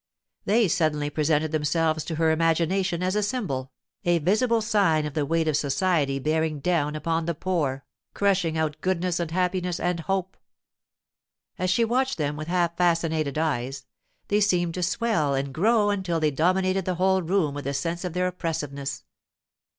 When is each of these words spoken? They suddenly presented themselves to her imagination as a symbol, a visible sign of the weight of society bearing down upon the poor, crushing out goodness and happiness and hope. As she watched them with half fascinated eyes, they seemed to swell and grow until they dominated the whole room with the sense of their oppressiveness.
They 0.45 0.67
suddenly 0.67 1.11
presented 1.11 1.51
themselves 1.51 2.03
to 2.05 2.15
her 2.15 2.31
imagination 2.31 3.03
as 3.03 3.15
a 3.15 3.21
symbol, 3.21 3.71
a 4.03 4.17
visible 4.17 4.59
sign 4.59 5.05
of 5.05 5.13
the 5.13 5.27
weight 5.27 5.47
of 5.47 5.55
society 5.55 6.17
bearing 6.17 6.59
down 6.59 6.95
upon 6.95 7.25
the 7.27 7.35
poor, 7.35 7.85
crushing 8.15 8.57
out 8.57 8.81
goodness 8.81 9.19
and 9.19 9.29
happiness 9.29 9.79
and 9.79 9.99
hope. 9.99 10.37
As 11.59 11.69
she 11.69 11.85
watched 11.85 12.17
them 12.17 12.35
with 12.35 12.47
half 12.47 12.75
fascinated 12.75 13.37
eyes, 13.37 13.85
they 14.29 14.41
seemed 14.41 14.73
to 14.73 14.81
swell 14.81 15.35
and 15.35 15.53
grow 15.53 15.91
until 15.91 16.19
they 16.19 16.31
dominated 16.31 16.85
the 16.85 16.95
whole 16.95 17.21
room 17.21 17.53
with 17.53 17.65
the 17.65 17.73
sense 17.75 18.03
of 18.03 18.13
their 18.13 18.25
oppressiveness. 18.25 19.03